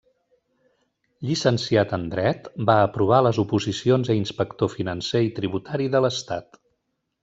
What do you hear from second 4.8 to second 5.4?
financer i